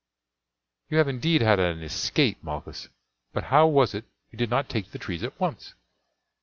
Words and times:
"You 0.89 0.97
have 0.97 1.07
indeed 1.07 1.41
had 1.43 1.59
an 1.59 1.83
escape, 1.83 2.43
Malchus; 2.43 2.89
but 3.33 3.43
how 3.53 3.67
was 3.67 3.93
it 3.93 4.05
you 4.31 4.37
did 4.39 4.49
not 4.49 4.67
take 4.67 4.85
to 4.85 4.91
the 4.93 4.97
trees 4.97 5.21
at 5.21 5.39
once?" 5.39 5.75